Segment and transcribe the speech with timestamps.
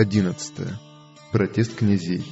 [0.00, 0.54] Глава 11.
[1.30, 2.24] Протест князей.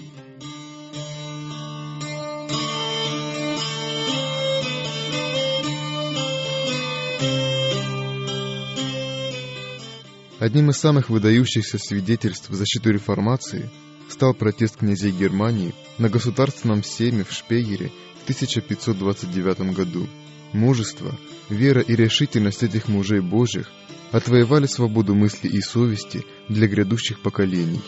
[10.38, 13.69] Одним из самых выдающихся свидетельств в защиту реформации
[14.08, 20.08] стал протест князей Германии на государственном сейме в Шпейере в 1529 году.
[20.52, 21.14] Мужество,
[21.50, 23.68] вера и решительность этих мужей Божьих
[24.12, 27.80] отвоевали свободу мысли и совести для грядущих поколений.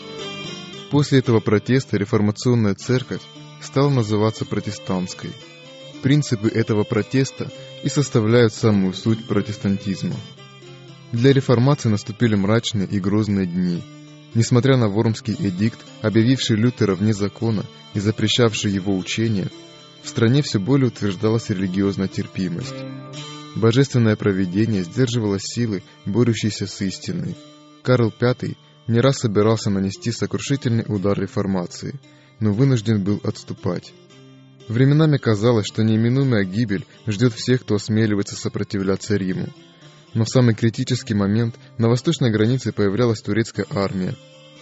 [0.91, 3.21] После этого протеста реформационная церковь
[3.61, 5.31] стала называться протестантской.
[6.03, 7.51] Принципы этого протеста
[7.83, 10.15] и составляют самую суть протестантизма.
[11.11, 13.81] Для реформации наступили мрачные и грозные дни.
[14.33, 19.49] Несмотря на Вормский эдикт, объявивший Лютера вне закона и запрещавший его учение,
[20.03, 22.75] в стране все более утверждалась религиозная терпимость.
[23.55, 27.35] Божественное провидение сдерживало силы, борющиеся с истиной.
[27.83, 28.55] Карл V
[28.87, 31.99] не раз собирался нанести сокрушительный удар реформации,
[32.39, 33.93] но вынужден был отступать.
[34.67, 39.49] Временами казалось, что неименуемая гибель ждет всех, кто осмеливается сопротивляться Риму.
[40.13, 44.15] Но в самый критический момент на восточной границе появлялась турецкая армия,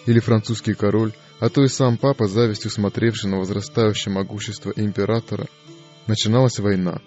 [0.06, 5.48] или французский король, а то и сам папа, завистью смотревший на возрастающее могущество императора,
[6.08, 7.02] начиналась война.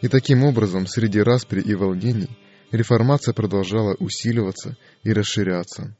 [0.00, 2.30] И таким образом, среди распри и волнений,
[2.70, 5.96] реформация продолжала усиливаться и расширяться.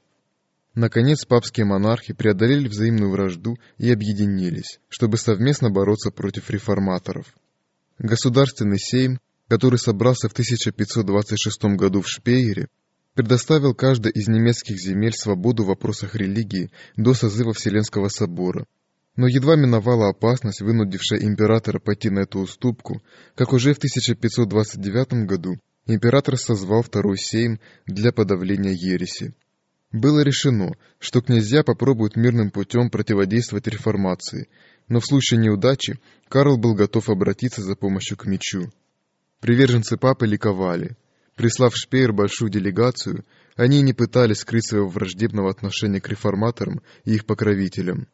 [0.75, 7.27] Наконец, папские монархи преодолели взаимную вражду и объединились, чтобы совместно бороться против реформаторов.
[7.99, 9.19] Государственный сейм,
[9.49, 12.69] который собрался в 1526 году в Шпеере,
[13.19, 18.65] предоставил каждой из немецких земель свободу в вопросах религии до созыва Вселенского собора–
[19.17, 23.03] но едва миновала опасность, вынудившая императора пойти на эту уступку,
[23.34, 29.35] как уже в 1529 году император созвал второй сейм для подавления ереси.
[29.91, 34.49] Было решено, что князья попробуют мирным путем противодействовать реформации,
[34.87, 35.99] но в случае неудачи
[36.29, 38.71] Карл был готов обратиться за помощью к мечу.
[39.41, 40.97] Приверженцы папы ликовали.
[41.38, 47.26] Прислав Шпеер большую делегацию, они не пытались скрыть своего враждебного отношения к реформаторам и их
[47.26, 48.09] покровителям.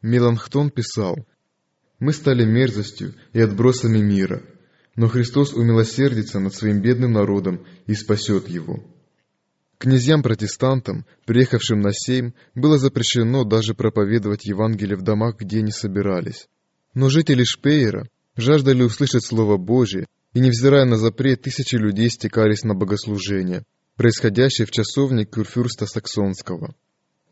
[0.00, 1.26] Меланхтон писал,
[1.98, 4.44] «Мы стали мерзостью и отбросами мира,
[4.94, 8.84] но Христос умилосердится над своим бедным народом и спасет его».
[9.78, 16.46] Князьям-протестантам, приехавшим на сейм, было запрещено даже проповедовать Евангелие в домах, где они собирались.
[16.94, 22.74] Но жители Шпейера жаждали услышать Слово Божие, и, невзирая на запрет, тысячи людей стекались на
[22.74, 23.64] богослужение,
[23.96, 26.74] происходящее в часовне Курфюрста Саксонского.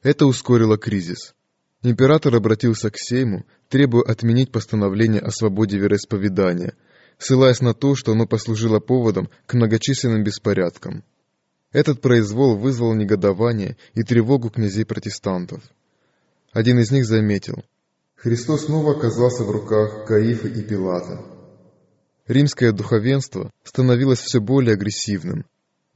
[0.02, 1.34] Это ускорило кризис.
[1.82, 6.74] Император обратился к Сейму, требуя отменить постановление о свободе вероисповедания,
[7.18, 11.04] ссылаясь на то, что оно послужило поводом к многочисленным беспорядкам.
[11.72, 15.62] Этот произвол вызвал негодование и тревогу князей-протестантов.
[16.52, 17.64] Один из них заметил,
[18.16, 21.39] «Христос снова оказался в руках Каифа и Пилата».
[22.30, 25.46] Римское духовенство становилось все более агрессивным.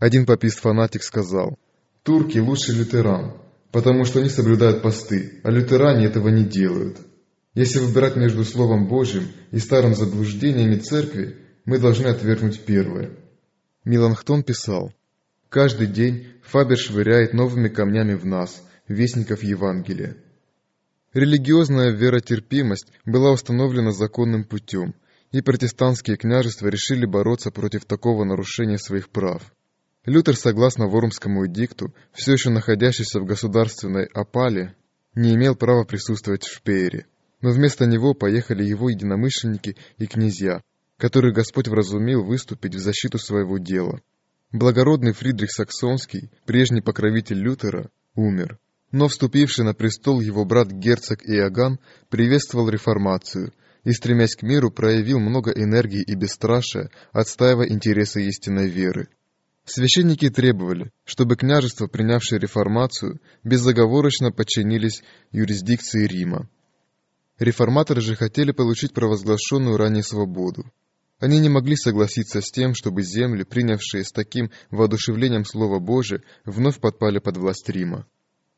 [0.00, 1.56] Один папист-фанатик сказал,
[2.02, 3.36] «Турки лучше лютеран,
[3.70, 6.98] потому что они соблюдают посты, а лютеране этого не делают.
[7.54, 11.36] Если выбирать между Словом Божьим и старым заблуждениями церкви,
[11.66, 13.12] мы должны отвергнуть первое.
[13.84, 14.92] Миланхтон писал,
[15.48, 20.16] «Каждый день Фабер швыряет новыми камнями в нас, вестников Евангелия».
[21.12, 24.96] Религиозная веротерпимость была установлена законным путем,
[25.34, 29.42] и протестантские княжества решили бороться против такого нарушения своих прав.
[30.06, 34.76] Лютер, согласно Вормскому эдикту, все еще находящийся в государственной опале,
[35.16, 37.06] не имел права присутствовать в Шпеере,
[37.40, 40.62] но вместо него поехали его единомышленники и князья,
[40.98, 44.02] которых Господь вразумил выступить в защиту своего дела.
[44.52, 48.60] Благородный Фридрих Саксонский, прежний покровитель Лютера, умер,
[48.92, 53.52] но вступивший на престол его брат герцог Иоганн приветствовал реформацию
[53.84, 59.08] и, стремясь к миру, проявил много энергии и бесстрашия, отстаивая интересы истинной веры.
[59.64, 66.48] Священники требовали, чтобы княжества, принявшие реформацию, безоговорочно подчинились юрисдикции Рима.
[67.38, 70.70] Реформаторы же хотели получить провозглашенную ранее свободу.
[71.18, 76.78] Они не могли согласиться с тем, чтобы земли, принявшие с таким воодушевлением Слово Божие, вновь
[76.78, 78.06] подпали под власть Рима.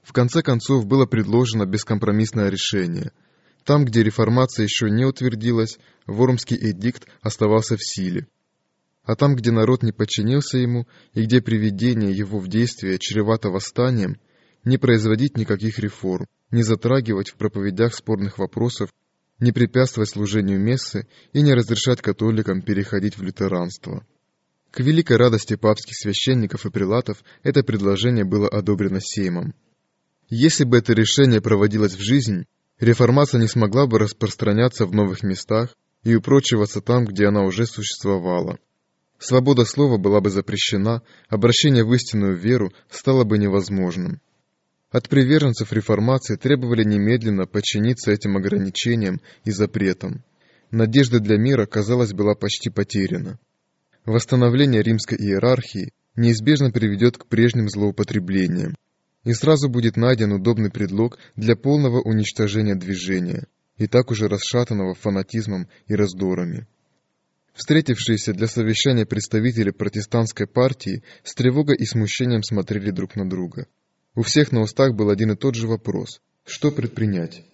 [0.02, 3.12] В конце концов было предложено бескомпромиссное решение.
[3.66, 8.28] Там, где реформация еще не утвердилась, Вормский эдикт оставался в силе,
[9.02, 14.20] а там, где народ не подчинился ему, и где приведение его в действие чревато восстанием,
[14.62, 18.90] не производить никаких реформ, не затрагивать в проповедях спорных вопросов,
[19.40, 24.06] не препятствовать служению мессы и не разрешать католикам переходить в лютеранство.
[24.70, 29.54] К великой радости папских священников и прилатов это предложение было одобрено Сеймом.
[30.28, 32.46] Если бы это решение проводилось в жизнь,
[32.78, 38.58] реформация не смогла бы распространяться в новых местах и упрочиваться там, где она уже существовала.
[39.18, 44.20] Свобода слова была бы запрещена, обращение в истинную веру стало бы невозможным.
[44.90, 50.22] От приверженцев реформации требовали немедленно подчиниться этим ограничениям и запретам.
[50.70, 53.38] Надежда для мира, казалось, была почти потеряна.
[54.04, 58.74] Восстановление римской иерархии неизбежно приведет к прежним злоупотреблениям,
[59.26, 65.68] и сразу будет найден удобный предлог для полного уничтожения движения, и так уже расшатанного фанатизмом
[65.88, 66.68] и раздорами.
[67.52, 73.66] Встретившиеся для совещания представители протестантской партии с тревогой и смущением смотрели друг на друга.
[74.14, 77.44] У всех на устах был один и тот же вопрос– что предпринять?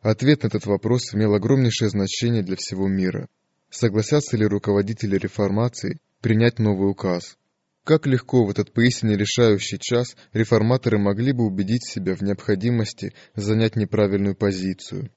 [0.00, 3.28] Ответ на этот вопрос имел огромнейшее значение для всего мира.
[3.68, 7.36] Согласятся ли руководители реформации принять новый указ?
[7.84, 13.74] Как легко в этот поистине решающий час реформаторы могли бы убедить себя в необходимости занять
[13.74, 15.10] неправильную позицию?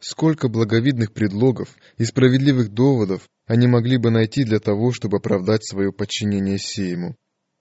[0.00, 5.92] Сколько благовидных предлогов и справедливых доводов они могли бы найти для того, чтобы оправдать свое
[5.92, 7.14] подчинение Сейму.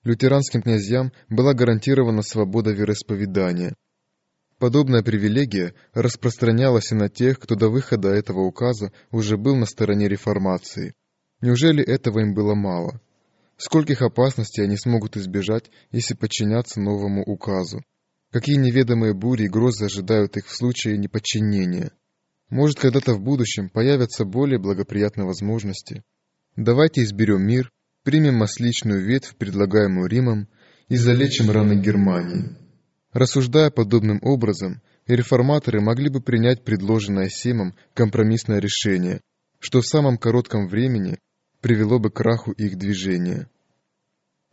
[0.04, 3.76] Лютеранским князьям была гарантирована свобода вероисповедания.
[4.60, 10.08] Подобная привилегия распространялась и на тех, кто до выхода этого указа уже был на стороне
[10.08, 10.94] реформации.
[11.42, 13.02] Неужели этого им было мало?
[13.58, 17.84] Скольких опасностей они смогут избежать, если подчиняться новому указу?
[18.32, 21.92] Какие неведомые бури и грозы ожидают их в случае неподчинения?
[22.50, 26.04] Может, когда-то в будущем появятся более благоприятные возможности.
[26.56, 27.72] Давайте изберем мир,
[28.04, 30.48] примем масличную ветвь, предлагаемую Римом,
[30.88, 32.56] и залечим раны Германии.
[33.12, 39.22] Рассуждая подобным образом, реформаторы могли бы принять предложенное Сеймом компромиссное решение,
[39.60, 41.18] что в самом коротком времени
[41.62, 43.50] привело бы к краху их движения.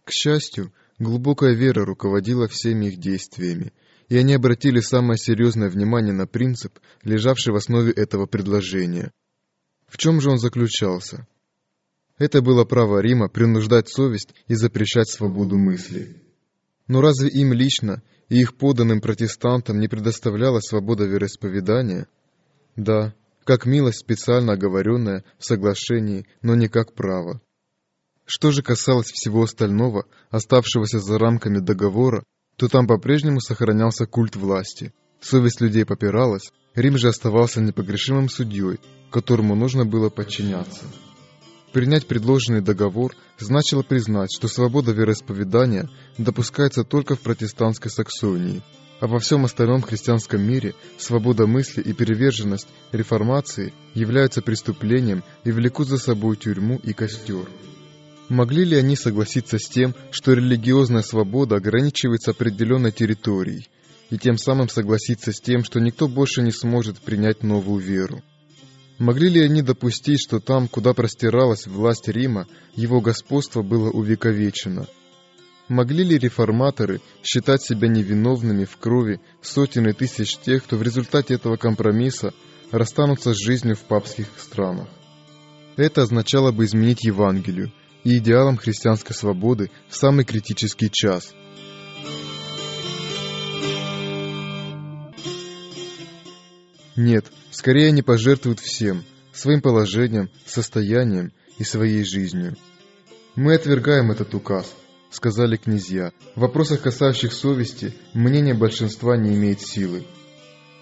[0.05, 3.73] К счастью, глубокая вера руководила всеми их действиями,
[4.09, 9.13] и они обратили самое серьезное внимание на принцип, лежавший в основе этого предложения.
[9.87, 11.27] В чем же он заключался?
[12.19, 16.23] Это было право Рима принуждать совесть и запрещать свободу мысли.
[16.87, 22.07] Но разве им лично и их поданным протестантам не предоставляла свобода вероисповедания?
[22.77, 27.41] Да, как милость, специально оговоренная в соглашении, но не как право.
[28.27, 32.25] Что же касалось всего остального, оставшегося за рамками договора,
[32.57, 34.93] то там по-прежнему сохранялся культ власти.
[35.21, 38.81] Совесть людей попиралась, Рим же оставался непогрешимым судьей,
[39.11, 40.85] которому нужно было подчиняться.
[41.75, 48.63] Принять предложенный договор значило признать, что свобода вероисповедания допускается только в протестантской Саксонии,
[49.01, 55.89] а во всем остальном христианском мире свобода мысли и переверженность реформации являются преступлением и влекут
[55.89, 57.49] за собой тюрьму и костер.
[58.29, 63.69] Могли ли они согласиться с тем, что религиозная свобода ограничивается определенной территорией,
[64.11, 68.23] и тем самым согласиться с тем, что никто больше не сможет принять новую веру?
[68.99, 74.87] Могли ли они допустить, что там, куда простиралась власть Рима, его господство было увековечено?
[75.69, 81.35] Могли ли реформаторы считать себя невиновными в крови сотен и тысяч тех, кто в результате
[81.35, 82.33] этого компромисса
[82.71, 84.89] расстанутся с жизнью в папских странах?
[85.77, 87.73] Это означало бы изменить Евангелию,
[88.05, 91.35] и идеалам христианской свободы в самый критический час.
[96.97, 102.57] Нет, скорее они пожертвуют всем, своим положением, состоянием и своей жизнью.
[103.35, 104.73] «Мы отвергаем этот указ»,—
[105.11, 106.13] сказали князья.
[106.37, 110.05] «В вопросах, касающих совести, мнение большинства не имеет силы».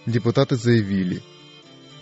[0.05, 1.23] Депутаты заявили,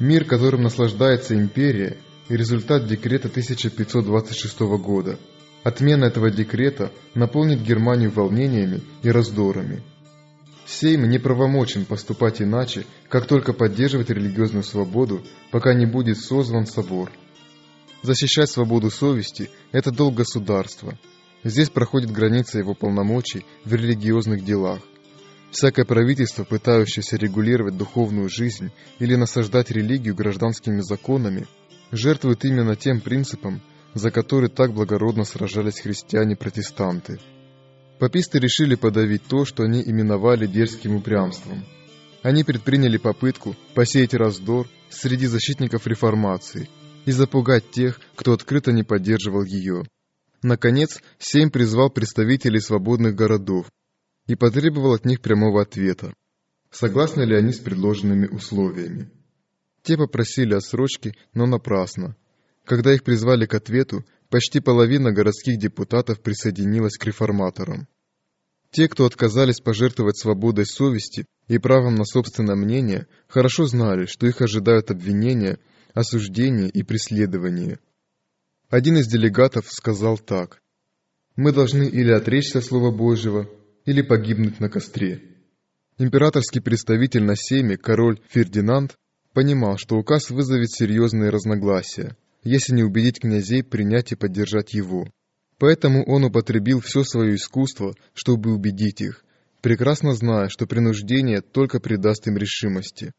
[0.00, 1.98] «Мир, которым наслаждается империя,
[2.28, 5.18] и результат декрета 1526 года.
[5.64, 9.82] Отмена этого декрета наполнит Германию волнениями и раздорами.
[10.70, 17.10] Сейм не правомочен поступать иначе, как только поддерживать религиозную свободу, пока не будет созван собор.
[18.02, 20.96] Защищать свободу совести– это долг государства.
[21.42, 24.78] Здесь проходит граница его полномочий в религиозных делах.
[25.50, 31.46] Всякое правительство, пытающееся регулировать духовную жизнь или насаждать религию гражданскими законами–
[31.90, 33.60] жертвует именно тем принципом,
[33.94, 37.18] за который так благородно сражались христиане-протестанты.
[38.00, 41.66] Паписты решили подавить то, что они именовали дерзким упрямством.
[42.22, 46.70] Они предприняли попытку посеять раздор среди защитников реформации
[47.04, 49.84] и запугать тех, кто открыто не поддерживал ее.
[50.42, 53.66] Наконец, Сейм призвал представителей свободных городов
[54.26, 56.14] и потребовал от них прямого ответа.
[56.70, 59.10] Согласны ли они с предложенными условиями?
[59.82, 62.16] Те попросили отсрочки, но напрасно.
[62.64, 67.88] Когда их призвали к ответу, почти половина городских депутатов присоединилась к реформаторам.
[68.70, 74.40] Те, кто отказались пожертвовать свободой совести и правом на собственное мнение, хорошо знали, что их
[74.40, 75.58] ожидают обвинения,
[75.92, 77.80] осуждение и преследование.
[78.68, 80.62] Один из делегатов сказал так.
[81.34, 83.50] «Мы должны или отречься от Слова Божьего,
[83.84, 85.20] или погибнуть на костре».
[85.98, 88.96] Императорский представитель на сейме, король Фердинанд,
[89.32, 95.06] понимал, что указ вызовет серьезные разногласия, если не убедить князей принять и поддержать его.
[95.58, 99.24] Поэтому он употребил все свое искусство, чтобы убедить их,
[99.60, 103.12] прекрасно зная, что принуждение только придаст им решимости.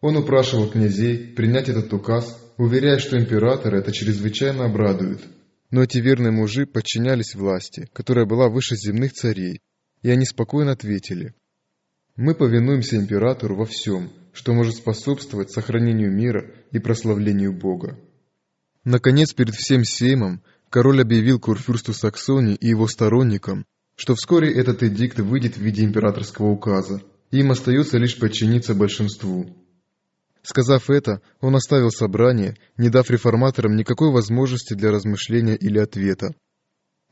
[0.00, 5.22] Он упрашивал князей принять этот указ, уверяя, что императора это чрезвычайно обрадует.
[5.70, 9.60] Но эти верные мужи подчинялись власти, которая была выше земных царей,
[10.02, 11.34] и они спокойно ответили,
[12.16, 17.98] «Мы повинуемся императору во всем, что может способствовать сохранению мира и прославлению Бога».
[18.84, 25.20] Наконец, перед всем Сеймом король объявил курфюрсту Саксонии и его сторонникам, что вскоре этот эдикт
[25.20, 29.56] выйдет в виде императорского указа, и им остается лишь подчиниться большинству.
[30.42, 36.34] Сказав это, он оставил собрание, не дав реформаторам никакой возможности для размышления или ответа.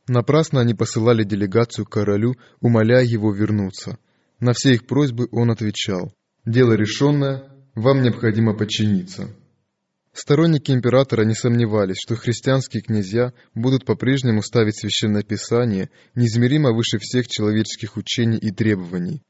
[0.09, 3.99] Напрасно они посылали делегацию к королю, умоляя его вернуться.
[4.41, 6.13] На все их просьбы он отвечал,
[6.45, 7.45] «Дело решенное,
[7.77, 9.29] вам необходимо подчиниться».
[10.13, 17.29] Сторонники императора не сомневались, что христианские князья будут по-прежнему ставить священное писание неизмеримо выше всех
[17.29, 19.23] человеческих учений и требований.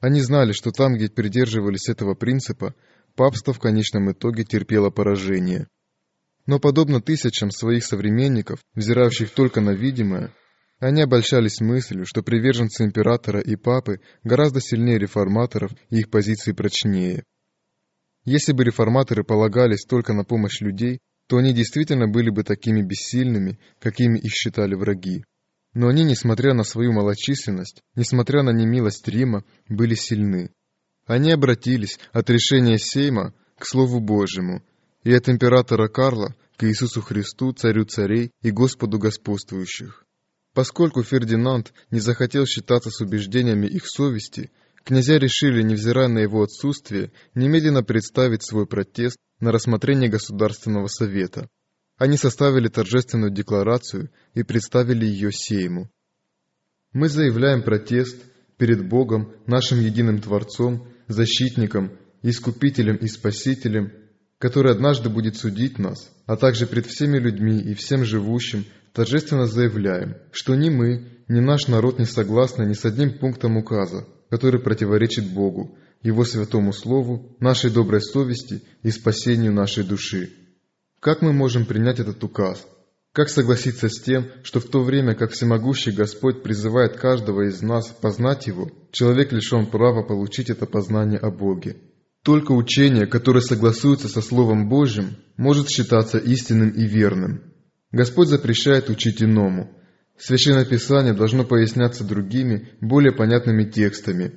[0.00, 2.74] Они знали, что там, где придерживались этого принципа,
[3.14, 5.68] папство в конечном итоге терпело поражение.
[6.44, 10.34] Но подобно тысячам своих современников, взирающих только на видимое,
[10.78, 17.22] они обольщались мыслью, что приверженцы императора и папы гораздо сильнее реформаторов и их позиции прочнее.
[18.24, 23.58] Если бы реформаторы полагались только на помощь людей, то они действительно были бы такими бессильными,
[23.80, 25.24] какими их считали враги.
[25.74, 30.50] Но они, несмотря на свою малочисленность, несмотря на немилость Рима, были сильны.
[31.06, 34.62] Они обратились от решения Сейма к Слову Божьему,
[35.04, 40.04] и от императора Карла к Иисусу Христу, Царю царей и Господу господствующих.
[40.54, 44.50] Поскольку Фердинанд не захотел считаться с убеждениями их совести,
[44.84, 51.48] Князья решили, невзирая на его отсутствие, немедленно представить свой протест на рассмотрение Государственного Совета.
[51.98, 55.88] Они составили торжественную декларацию и представили ее Сейму.
[56.92, 58.16] Мы заявляем протест
[58.56, 63.92] перед Богом, нашим единым Творцом, Защитником, Искупителем и Спасителем,
[64.38, 70.16] который однажды будет судить нас, а также пред всеми людьми и всем живущим, торжественно заявляем,
[70.32, 75.30] что ни мы, ни наш народ не согласны ни с одним пунктом указа, который противоречит
[75.30, 80.30] Богу, Его святому Слову, нашей доброй совести и спасению нашей души.
[81.00, 82.66] Как мы можем принять этот указ?
[83.12, 87.88] Как согласиться с тем, что в то время, как всемогущий Господь призывает каждого из нас
[87.88, 91.76] познать Его, человек лишен права получить это познание о Боге?
[92.24, 97.52] Только учение, которое согласуется со Словом Божьим, может считаться истинным и верным.
[97.90, 99.76] Господь запрещает учить иному–
[100.24, 104.30] Священное Писание должно поясняться другими, более понятными текстами.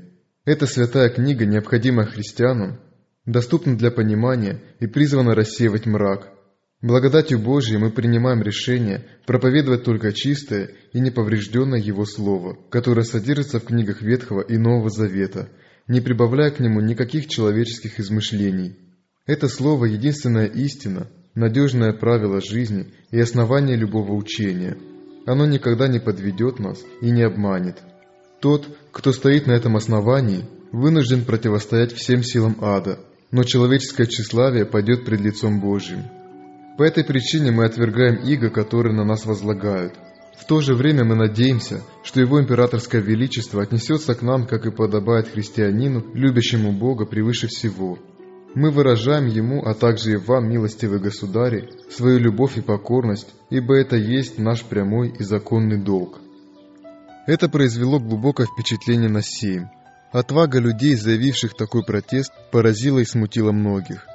[0.44, 2.80] Эта святая книга необходима христианам,
[3.28, 6.32] доступна для понимания и призвана рассеивать мрак.
[6.82, 13.66] Благодатью Божьей мы принимаем решение проповедовать только чистое и неповрежденное Его Слово, которое содержится в
[13.66, 15.50] книгах Ветхого и Нового Завета,
[15.88, 18.76] не прибавляя к нему никаких человеческих измышлений.
[19.28, 24.78] Это Слово– единственная истина, надежное правило жизни и основание любого учения–
[25.26, 27.82] оно никогда не подведет нас и не обманет.
[28.40, 33.00] Тот, кто стоит на этом основании, вынужден противостоять всем силам ада,
[33.32, 36.04] но человеческое тщеславие пойдет пред лицом Божьим.
[36.78, 39.94] По этой причине мы отвергаем иго, которые на нас возлагают.
[40.38, 44.72] В то же время мы надеемся, что Его императорское величество отнесется к нам, как и
[44.72, 47.98] подобает христианину, любящему Бога превыше всего–
[48.56, 53.98] мы выражаем Ему, а также и вам, милостивые государи, свою любовь и покорность, ибо это
[53.98, 56.20] есть наш прямой и законный долг.
[57.28, 59.70] Это произвело глубокое впечатление на Сейм.
[60.12, 64.08] Отвага людей, заявивших такой протест, поразила и смутила многих.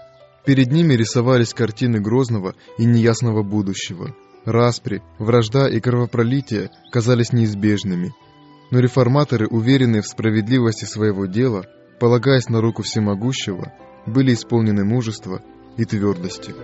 [0.46, 4.14] Перед ними рисовались картины грозного и неясного будущего.
[4.46, 8.14] Распри, вражда и кровопролитие казались неизбежными.
[8.70, 11.66] Но реформаторы, уверенные в справедливости своего дела,
[11.98, 13.72] полагаясь на руку всемогущего,
[14.06, 15.42] были исполнены мужества
[15.76, 16.54] и твердости.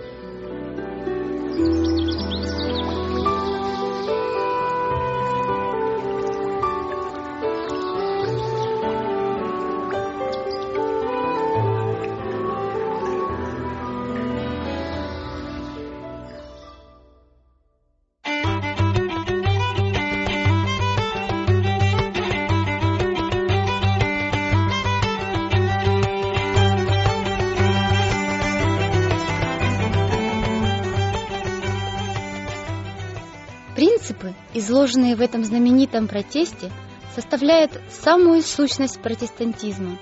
[34.97, 36.71] Изложенные в этом знаменитом протесте,
[37.15, 39.97] составляют самую сущность протестантизма.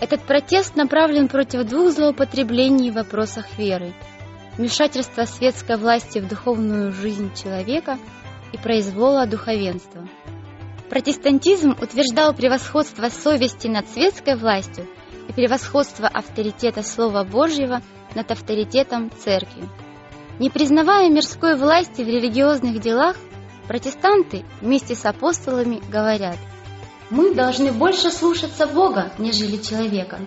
[0.00, 3.92] Этот протест направлен против двух злоупотреблений в вопросах веры–
[4.56, 7.98] вмешательства светской власти в духовную жизнь человека
[8.52, 10.08] и произвола духовенства.
[10.88, 14.86] Протестантизм утверждал превосходство совести над светской властью
[15.28, 17.80] и превосходство авторитета Слова Божьего
[18.14, 19.62] над авторитетом Церкви.
[20.38, 23.16] Не признавая мирской власти в религиозных делах,
[23.70, 26.36] протестанты вместе с апостолами говорят
[27.08, 30.18] «Мы должны больше слушаться Бога, нежели человека».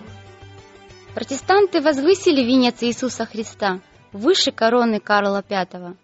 [1.14, 3.82] Протестанты возвысили венец Иисуса Христа
[4.12, 5.94] выше короны Карла V.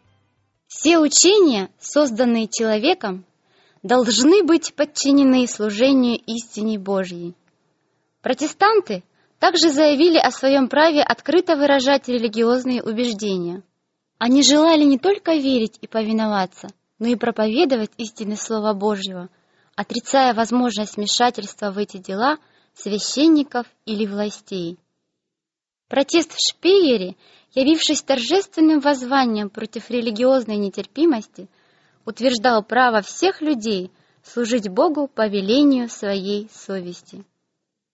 [0.66, 3.24] Все учения, созданные человеком,
[3.82, 7.34] должны быть подчинены служению истине Божьей.
[8.20, 9.02] Протестанты
[9.38, 13.62] также заявили о своем праве открыто выражать религиозные убеждения.
[14.18, 16.68] Они желали не только верить и повиноваться,
[17.00, 19.28] но и проповедовать истины Слова Божьего,
[19.74, 22.38] отрицая возможность вмешательства в эти дела
[22.74, 24.78] священников или властей.
[25.88, 27.16] Протест в Шпеере,
[27.54, 31.48] явившись торжественным воззванием против религиозной нетерпимости,
[32.04, 33.90] утверждал право всех людей
[34.22, 37.24] служить Богу по велению своей совести.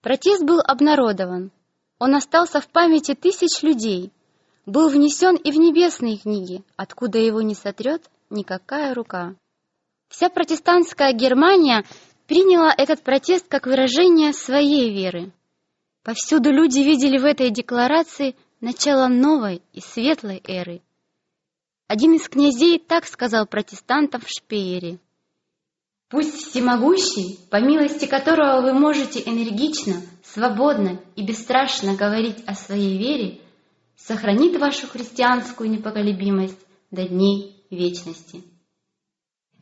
[0.03, 1.53] Протест был обнародован.
[1.99, 4.13] Он остался в памяти тысяч людей,
[4.67, 9.35] был внесен и в небесные книги, откуда его не сотрет никакая рука.
[10.09, 11.85] Вся протестантская Германия
[12.27, 15.33] приняла этот протест как выражение своей веры.
[16.03, 20.81] Повсюду люди видели в этой декларации начало новой и светлой эры.
[21.89, 24.99] Один из князей так сказал протестантам в Шпеере.
[26.09, 33.41] Пусть всемогущий, по милости которого вы можете энергично, свободно и бесстрашно говорить о своей вере,
[33.97, 36.59] сохранит вашу христианскую непоколебимость
[36.93, 38.43] до дней вечности.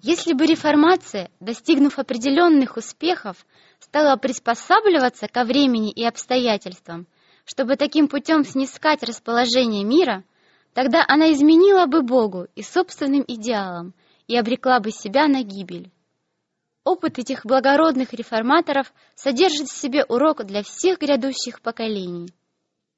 [0.03, 3.47] Если бы реформация, достигнув определенных успехов,
[3.81, 7.07] стала приспосабливаться ко времени и обстоятельствам,
[7.45, 10.25] чтобы таким путем снискать расположение мира,
[10.75, 13.95] тогда она изменила бы Богу и собственным идеалам
[14.27, 15.91] и обрекла бы себя на гибель.
[16.85, 22.29] Опыт этих благородных реформаторов содержит в себе урок для всех грядущих поколений.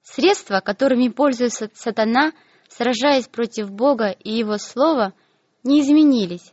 [0.03, 2.33] Средства, которыми пользуется сатана,
[2.68, 5.12] сражаясь против Бога и Его Слова,
[5.62, 6.52] не изменились.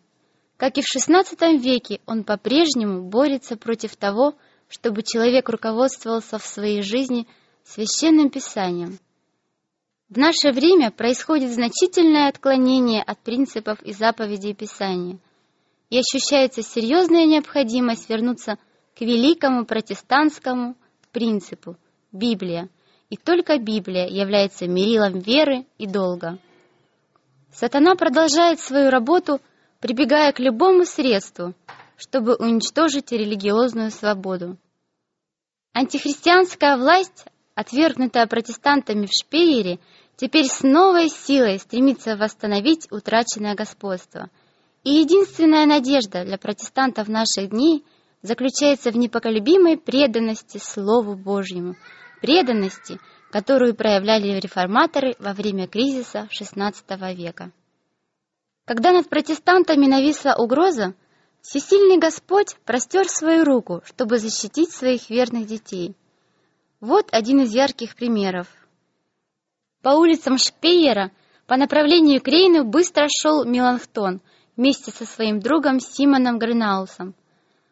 [0.57, 4.35] Как и в XVI веке, он по-прежнему борется против того,
[4.69, 7.27] чтобы человек руководствовался в своей жизни
[7.63, 8.99] священным писанием.
[10.09, 15.17] В наше время происходит значительное отклонение от принципов и заповедей Писания–
[15.93, 18.57] и ощущается серьезная необходимость вернуться
[18.95, 20.75] к великому протестантскому
[21.11, 21.77] принципу–
[22.11, 22.67] Библия.
[23.13, 26.39] И только Библия является мерилом веры и долга.
[27.51, 29.39] Сатана продолжает свою работу,
[29.79, 31.53] прибегая к любому средству,
[31.95, 34.57] чтобы уничтожить религиозную свободу.
[35.73, 39.77] Антихристианская власть, отвергнутая протестантами в Шпеере,
[40.15, 44.31] теперь с новой силой стремится восстановить утраченное господство–
[44.83, 47.85] и единственная надежда для протестантов наших дней
[48.21, 51.75] заключается в непоколебимой преданности Слову Божьему,
[52.23, 56.73] преданности, которую проявляли реформаторы во время кризиса XVI
[57.13, 57.51] века.
[58.65, 60.95] Когда над протестантами нависла угроза,
[61.41, 65.95] всесильный Господь простер свою руку, чтобы защитить своих верных детей.
[66.79, 68.47] Вот один из ярких примеров.
[69.81, 71.11] По улицам Шпеера
[71.45, 74.21] по направлению к Рейну быстро шел Меланхтон–
[74.55, 77.15] вместе со своим другом Симоном Гренаусом.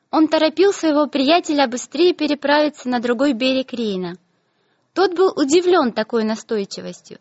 [0.09, 4.17] Он торопил своего приятеля быстрее переправиться на другой берег Рейна.
[4.93, 7.19] Тот был удивлен такой настойчивостью.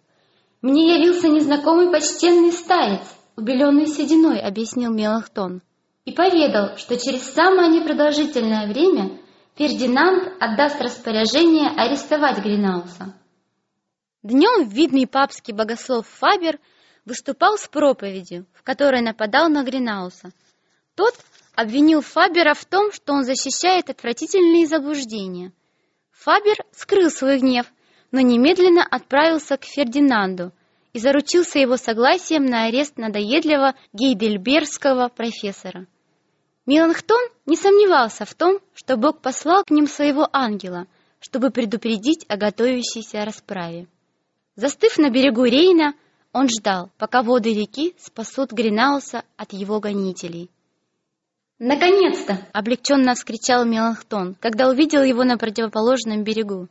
[0.63, 3.03] «Мне явился незнакомый почтенный старец,
[3.37, 5.63] убеленный сединой»,— объяснил Мелахтон,
[6.05, 9.19] и поведал, что через самое непродолжительное время
[9.55, 13.15] Фердинанд отдаст распоряжение арестовать Гринауса.
[14.23, 16.59] Днем видный папский богослов Фабер—
[17.05, 20.31] выступал с проповедью, в которой нападал на Гринауса.
[20.95, 21.15] Тот
[21.55, 25.53] обвинил Фабера в том, что он защищает отвратительные заблуждения.
[26.21, 27.67] Фабер скрыл свой гнев,
[28.13, 30.53] но немедленно отправился к Фердинанду
[30.93, 35.87] и заручился его согласием на арест надоедливого гейдельбергского профессора.
[36.67, 40.87] Меланхтон не сомневался в том, что Бог послал к ним своего ангела,
[41.21, 43.87] чтобы предупредить о готовящейся расправе.
[44.57, 45.95] Застыв на берегу Рейна,
[46.35, 50.51] он ждал, пока воды реки спасут Гринауса от его гонителей.
[51.61, 56.67] «Наконец-то!»— облегченно вскричал Меланхтон, когда увидел его на противоположном берегу.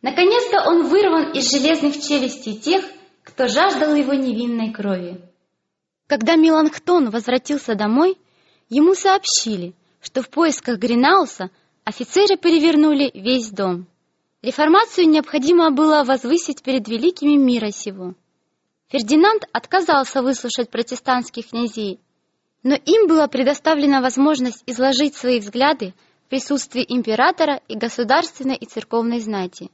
[0.00, 2.82] «Наконец-то он вырван из железных челюстей тех,
[3.22, 5.20] кто жаждал его невинной крови».
[6.06, 8.16] Когда Меланхтон возвратился домой,
[8.68, 11.50] Ему сообщили, что в поисках Гринауса
[11.84, 13.86] офицеры перевернули весь дом.
[14.42, 18.14] Реформацию необходимо было возвысить перед великими мира сего.
[18.88, 22.00] Фердинанд отказался выслушать протестантских князей,
[22.64, 25.94] но им была предоставлена возможность изложить свои взгляды
[26.26, 29.70] в присутствии императора и государственной и церковной знати.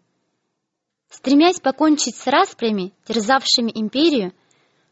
[1.08, 4.32] Стремясь покончить с распрями, терзавшими империю,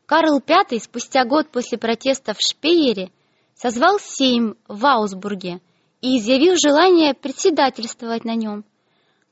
[0.07, 3.11] Карл V спустя год после протеста в Шпеере
[3.55, 5.61] созвал Сейм в Аусбурге
[6.01, 8.65] и изъявил желание председательствовать на нем.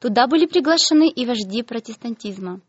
[0.01, 2.61] Туда были приглашены и вожди протестантизма.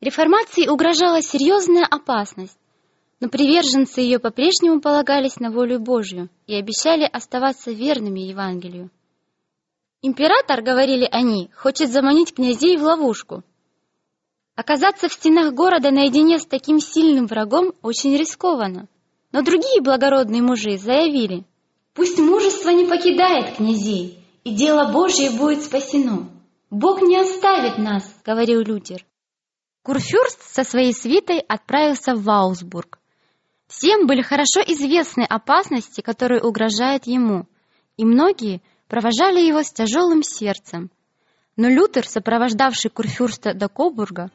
[0.00, 2.58] Реформации угрожала серьезная опасность,
[3.20, 8.90] но приверженцы ее по-прежнему полагались на волю Божью и обещали оставаться верными Евангелию.
[10.02, 13.42] Император, говорили они, хочет заманить князей в ловушку.
[14.54, 18.88] Оказаться в стенах города наедине с таким сильным врагом очень рискованно.
[19.32, 21.44] Но другие благородные мужи заявили,
[21.94, 26.28] «Пусть мужество не покидает князей, и дело Божье будет спасено.
[26.70, 29.04] Бог не оставит нас»,— говорил Лютер.
[29.82, 32.98] Курфюрст со своей свитой отправился в Ваусбург.
[33.68, 37.46] Всем были хорошо известны опасности, которые угрожают ему,
[37.96, 40.90] и многие— провожали его с тяжелым сердцем.
[41.56, 44.30] Но Лютер, сопровождавший Курфюрста до Кобурга,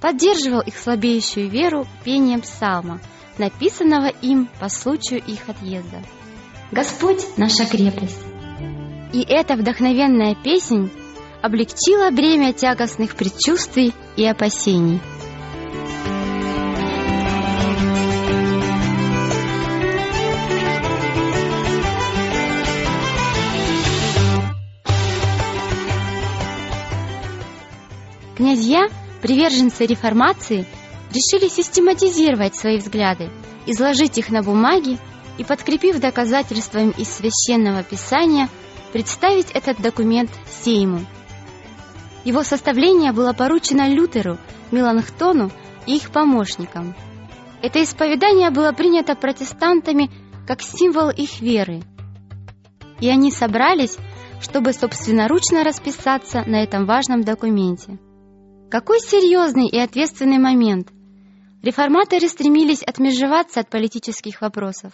[0.00, 3.00] поддерживал их слабеющую веру пением псалма,
[3.38, 6.02] написанного им по случаю их отъезда.
[6.70, 8.22] «Господь— наша крепость».
[9.12, 10.90] И эта вдохновенная песнь
[11.42, 15.00] облегчила бремя тягостных предчувствий и опасений.
[28.40, 28.88] Князья,
[29.20, 30.64] приверженцы реформации,
[31.12, 33.28] решили систематизировать свои взгляды,
[33.66, 34.96] изложить их на бумаге
[35.36, 38.48] и, подкрепив доказательствами из Священного Писания,
[38.94, 41.00] представить этот документ Сейму.
[42.24, 44.38] Его составление было поручено Лютеру,
[44.70, 45.52] Меланхтону
[45.84, 46.96] и их помощникам.
[47.60, 50.10] Это исповедание было принято протестантами
[50.46, 51.82] как символ их веры.
[53.00, 53.98] И они собрались,
[54.40, 57.98] чтобы собственноручно расписаться на этом важном документе.
[58.70, 60.92] Какой серьезный и ответственный момент!
[61.60, 64.92] Реформаторы стремились отмежеваться от политических вопросов.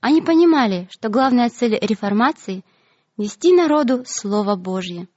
[0.00, 2.64] Они понимали, что главная цель реформации—
[3.16, 5.08] нести народу Слово Божье.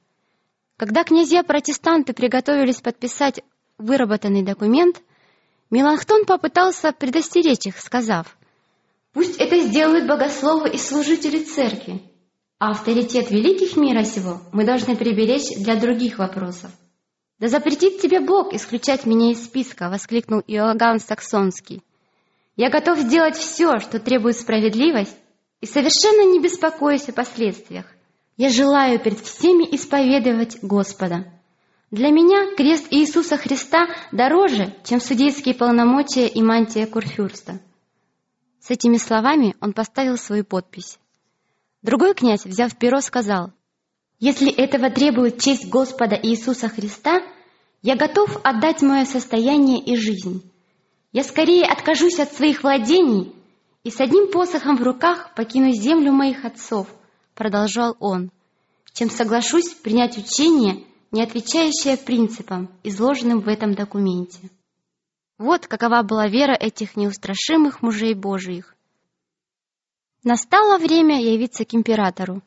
[0.77, 3.43] Когда князья-протестанты приготовились подписать
[3.77, 4.99] выработанный документ,
[5.69, 8.35] Меланхтон попытался предостеречь их, сказав,
[9.13, 12.01] «Пусть это сделают богословы и служители церкви,
[12.57, 16.71] а авторитет великих мира сего мы должны приберечь для других вопросов».
[17.41, 21.81] «Да запретит тебе Бог исключать меня из списка!»— воскликнул Иоганн Саксонский.
[22.55, 25.17] «Я готов сделать все, что требует справедливость,
[25.59, 27.87] и совершенно не беспокоюсь о последствиях.
[28.37, 31.33] Я желаю перед всеми исповедовать Господа.
[31.89, 37.59] Для меня крест Иисуса Христа дороже, чем судейские полномочия и мантия Курфюрста».
[38.59, 40.99] С этими словами он поставил свою подпись.
[41.81, 43.51] Другой князь, взяв перо, сказал,
[44.21, 47.23] если этого требует честь Господа Иисуса Христа,
[47.81, 50.43] я готов отдать мое состояние и жизнь.
[51.11, 53.35] Я скорее откажусь от своих владений
[53.83, 56.87] и с одним посохом в руках покину землю моих отцов,
[57.33, 58.29] продолжал он,
[58.93, 64.51] чем соглашусь принять учение, не отвечающее принципам, изложенным в этом документе.
[65.39, 68.75] Вот какова была вера этих неустрашимых мужей Божиих.
[70.23, 72.43] Настало время явиться к императору,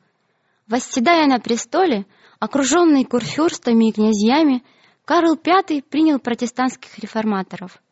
[0.67, 2.07] Восседая на престоле,
[2.41, 4.63] окруженный курфюрстами и князьями,
[5.05, 7.83] Карл V принял протестантских реформаторов.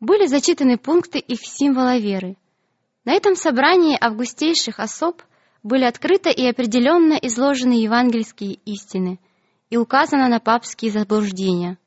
[0.00, 2.36] Были зачитаны пункты их символа веры.
[3.04, 5.22] На этом собрании августейших особ
[5.62, 9.20] были открыто и определенно изложены евангельские истины
[9.68, 11.78] и указано на папские заблуждения.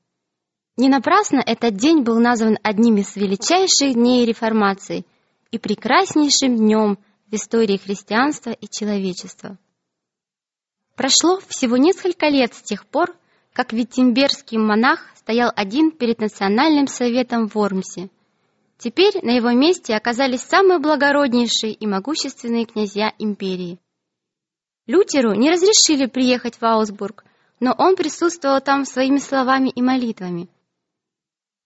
[0.77, 5.05] Не напрасно этот день был назван одним из величайших дней реформации
[5.49, 6.99] и прекраснейшим днем
[7.31, 9.57] в истории христианства и человечества.
[10.95, 13.15] Прошло всего несколько лет с тех пор,
[13.53, 18.09] как виттенбергский монах стоял один перед национальным советом в Вормсе.
[18.77, 23.79] Теперь на его месте оказались самые благороднейшие и могущественные князья империи.
[24.87, 27.25] Лютеру не разрешили приехать в Аусбург,
[27.59, 30.49] но он присутствовал там своими словами и молитвами.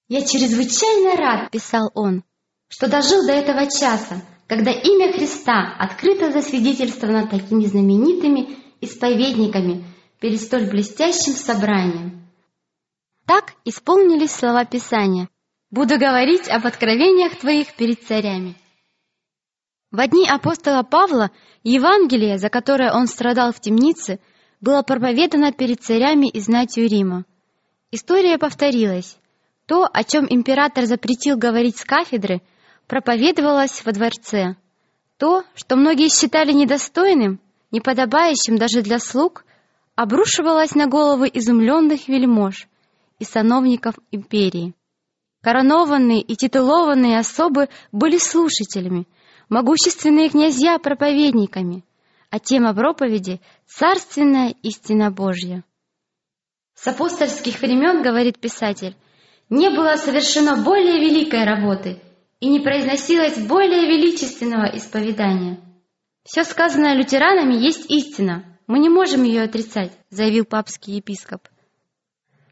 [0.07, 2.23] «Я чрезвычайно рад»,— писал он,—
[2.67, 9.83] «что дожил до этого часа, когда имя Христа открыто засвидетельствовано такими знаменитыми исповедниками
[10.19, 12.27] перед столь блестящим собранием.
[13.25, 15.29] Так исполнились слова Писания
[15.71, 18.55] «Буду говорить об откровениях твоих перед царями».
[19.91, 21.31] В дни апостола Павла
[21.63, 24.19] Евангелие, за которое он страдал в темнице,
[24.61, 27.25] было проповедано перед царями и знатью Рима.
[27.91, 29.17] История повторилась.
[29.65, 32.41] То, о чем император запретил говорить с кафедры,
[32.87, 34.55] проповедовалось во дворце.
[35.17, 37.39] То, что многие считали недостойным,
[37.71, 39.45] неподобающим даже для слуг,
[39.95, 42.67] обрушивалось на головы изумленных вельмож
[43.19, 44.73] и сановников империи.
[45.41, 49.07] Коронованные и титулованные особы были слушателями,
[49.47, 51.83] могущественные князья— проповедниками,
[52.29, 55.63] а тема проповеди— царственная истина Божья.
[56.75, 58.95] С апостольских времен, говорит писатель,
[59.49, 62.01] не было совершено более великой работы
[62.39, 65.59] и не произносилось более величественного исповедания.
[66.29, 71.41] Все сказанное лютеранами есть истина, мы не можем ее отрицать, заявил папский епископ.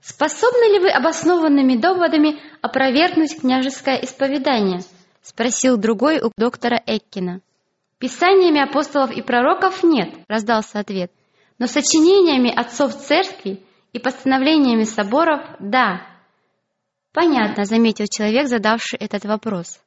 [0.02, 4.80] Способны ли вы обоснованными доводами опровергнуть княжеское исповедание?
[5.22, 7.42] Спросил другой у доктора Эккина.
[8.00, 11.12] Писаниями апостолов и пророков нет, раздался ответ.
[11.60, 13.64] Но сочинениями отцов церкви
[13.94, 16.02] и постановлениями соборов– да.
[17.14, 19.80] Понятно, заметил человек, задавший этот вопрос.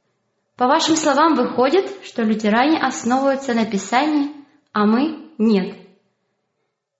[0.60, 4.30] По вашим словам, выходит, что лютеране основываются на Писании,
[4.74, 5.74] а мы– нет.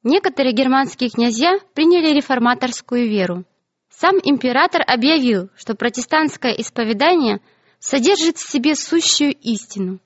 [0.03, 3.45] Некоторые германские князья приняли реформаторскую веру.
[3.91, 7.43] Сам император объявил, что протестантское исповедание
[7.81, 9.99] содержит в себе сущую истину.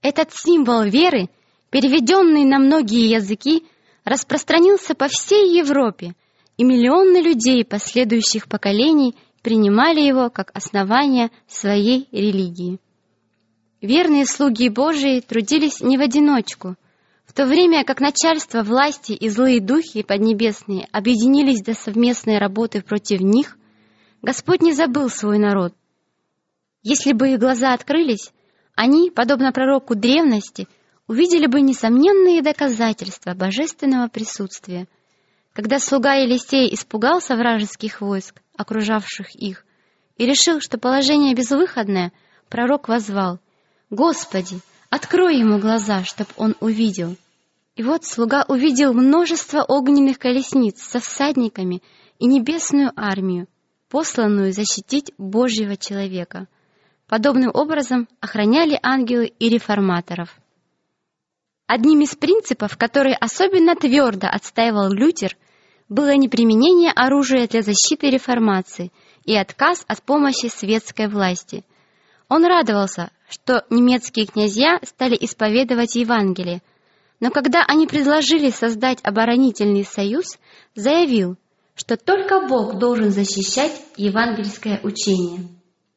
[0.00, 1.30] Этот символ веры,
[1.70, 3.66] переведенный на многие языки,
[4.04, 6.14] распространился по всей Европе,
[6.56, 12.78] и миллионы людей последующих поколений принимали его как основание своей религии.
[13.80, 16.76] Верные слуги Божии трудились не в одиночку–
[17.30, 23.20] в то время как начальство власти и злые духи поднебесные объединились до совместной работы против
[23.20, 23.56] них,
[24.20, 25.72] Господь не забыл свой народ.
[26.82, 28.32] Если бы их глаза открылись,
[28.74, 30.66] они, подобно пророку древности,
[31.06, 34.88] увидели бы несомненные доказательства божественного присутствия.
[35.52, 39.64] Когда слуга Елисей испугался вражеских войск, окружавших их,
[40.16, 42.12] и решил, что положение безвыходное,
[42.48, 43.40] пророк возвал
[43.90, 47.16] «Господи, Открой ему глаза, чтоб он увидел.
[47.76, 51.80] И вот слуга увидел множество огненных колесниц со всадниками
[52.18, 53.46] и небесную армию,
[53.88, 56.48] посланную защитить Божьего человека.
[57.06, 60.36] Подобным образом охраняли ангелы и реформаторов.
[61.68, 65.36] Одним из принципов, которые особенно твердо отстаивал Лютер,
[65.90, 68.92] было неприменение оружия для защиты реформации
[69.24, 71.64] и отказ от помощи светской власти.
[72.28, 76.62] Он радовался, что немецкие князья стали исповедовать Евангелие,
[77.18, 80.38] но когда они предложили создать оборонительный союз,
[80.74, 81.36] заявил,
[81.74, 85.48] что только Бог должен защищать евангельское учение.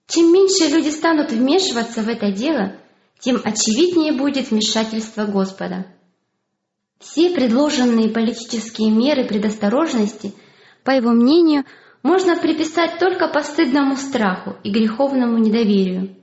[0.08, 2.76] Чем меньше люди станут вмешиваться в это дело,
[3.20, 5.86] тем очевиднее будет вмешательство Господа.
[7.04, 10.34] Все предложенные политические меры предосторожности,
[10.86, 11.66] по его мнению,
[12.02, 16.16] можно приписать только постыдному страху и греховному недоверию.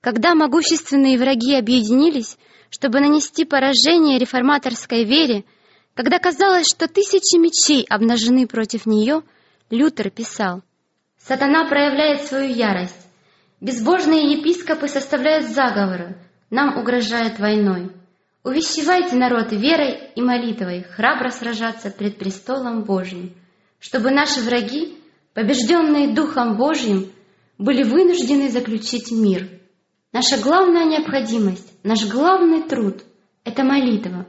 [0.00, 2.38] Когда могущественные враги объединились,
[2.70, 5.44] чтобы нанести поражение реформаторской вере,
[5.94, 9.22] когда казалось, что тысячи мечей обнажены против нее,
[9.70, 10.62] Лютер писал,
[11.18, 13.06] «Сатана проявляет свою ярость.
[13.60, 16.16] Безбожные епископы составляют заговоры,
[16.50, 17.92] нам угрожают войной.
[18.46, 23.34] Увещевайте народ верой и молитвой храбро сражаться пред престолом Божьим,
[23.80, 24.96] чтобы наши враги,
[25.34, 27.10] побежденные Духом Божьим,
[27.58, 29.50] были вынуждены заключить мир».
[30.12, 33.02] Наша главная необходимость, наш главный труд—
[33.44, 34.28] это молитва.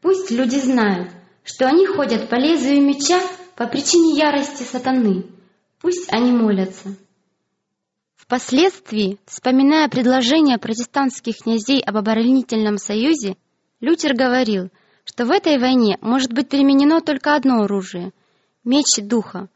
[0.00, 1.12] Пусть люди знают,
[1.44, 3.20] что они ходят по лезвию меча
[3.54, 5.26] по причине ярости сатаны.
[5.80, 6.96] Пусть они молятся.
[8.16, 13.36] Впоследствии, вспоминая предложение протестантских князей об оборонительном союзе,
[13.84, 14.70] Лютер говорил,
[15.04, 18.12] что в этой войне может быть применено только одно оружие—
[18.64, 19.48] меч духа.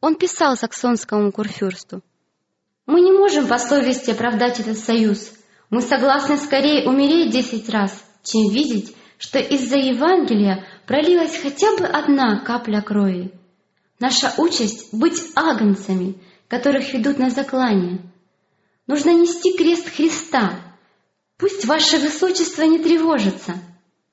[0.00, 2.02] Он писал саксонскому курфюрсту—
[2.86, 5.32] мы не можем по совести оправдать этот союз.
[5.70, 12.40] Мы согласны скорее умереть десять раз, чем видеть, что из-за Евангелия пролилась хотя бы одна
[12.40, 13.32] капля крови.
[13.98, 18.00] Наша участь— быть агнцами, которых ведут на заклание.
[18.86, 20.73] Нужно нести крест Христа.
[21.36, 23.54] Пусть ваше высочество не тревожится.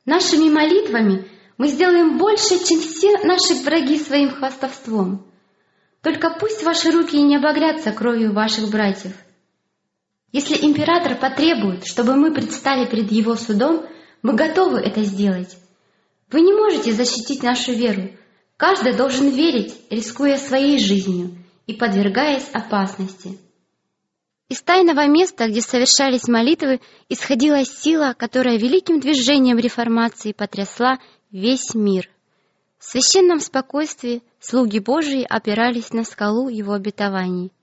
[0.06, 5.28] Нашими молитвами мы сделаем больше, чем все наши враги своим хвастовством.
[6.02, 9.14] Только пусть ваши руки не обогрятся кровью ваших братьев.
[10.32, 13.86] Если император потребует, чтобы мы предстали перед его судом,
[14.24, 15.58] мы готовы это сделать.
[16.32, 18.10] Вы не можете защитить нашу веру.
[18.58, 23.38] Каждый должен верить, рискуя своей жизнью и подвергаясь опасности.
[24.52, 31.00] Из тайного места, где совершались молитвы, исходила сила, которая великим движением реформации потрясла
[31.32, 32.10] весь мир.
[32.78, 37.54] В священном спокойствии слуги Божии опирались на скалу его обетований.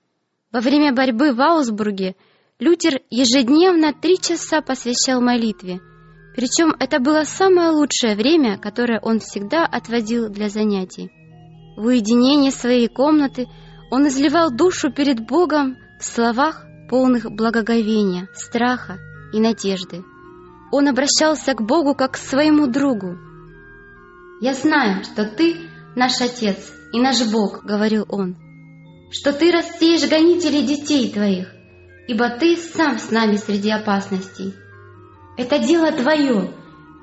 [0.51, 2.15] Во время борьбы в Аусбурге
[2.57, 5.81] Лютер ежедневно три часа посвящал молитве,
[6.35, 11.11] причем это было самое лучшее время, которое он всегда отводил для занятий.
[11.77, 13.45] В уединении своей комнаты
[13.91, 18.97] он изливал душу перед Богом в словах, полных благоговения, страха
[19.31, 20.03] и надежды.
[20.71, 23.17] Он обращался к Богу как к своему другу.
[24.41, 28.35] «Я знаю, что Ты наш Отец и наш Бог»,— говорил он,
[29.11, 31.47] «что Ты растеешь гонителей детей Твоих,
[32.07, 34.53] ибо Ты сам с нами среди опасностей.
[35.37, 36.51] Это дело Твое,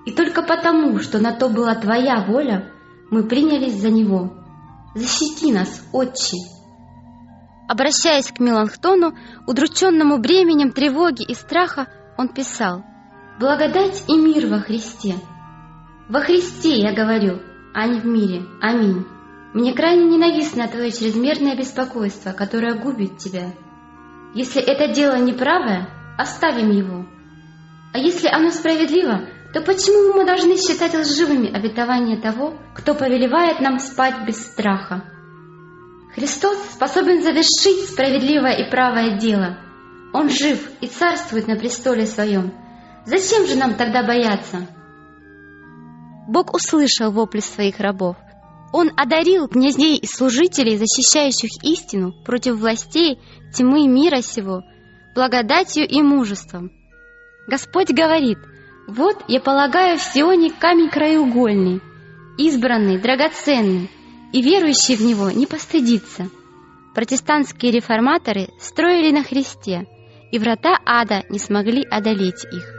[0.04, 2.72] и только потому, что на то была Твоя воля,
[3.10, 4.32] мы принялись за него.
[4.94, 6.55] Защити нас, Отче!»
[7.68, 12.84] Обращаясь к Меланхтону, удрученному бременем тревоги и страха, он писал
[13.40, 15.16] «Благодать и мир во Христе».
[16.08, 17.40] «Во Христе, я говорю,
[17.74, 18.44] а не в мире.
[18.62, 19.04] Аминь.
[19.52, 23.52] Мне крайне ненавистно твое чрезмерное беспокойство, которое губит тебя.
[24.34, 27.04] Если это дело неправое, оставим его.
[27.92, 33.80] А если оно справедливо, то почему мы должны считать лживыми обетования того, кто повелевает нам
[33.80, 35.15] спать без страха?»
[36.16, 39.58] Христос способен завершить справедливое и правое дело.
[40.14, 42.54] Он жив и царствует на престоле своем.
[43.04, 44.66] Зачем же нам тогда бояться?
[46.26, 48.16] Бог услышал вопли своих рабов.
[48.72, 53.20] Он одарил князей и служителей, защищающих истину против властей
[53.54, 54.62] тьмы мира сего,
[55.14, 56.72] благодатью и мужеством.
[57.46, 58.38] Господь говорит,
[58.88, 61.82] «Вот я полагаю в Сионе камень краеугольный,
[62.38, 63.90] избранный, драгоценный,
[64.32, 66.28] и верующий в него не постыдится.
[66.94, 69.86] Протестантские реформаторы строили на Христе,
[70.32, 72.75] и врата ада не смогли одолеть их.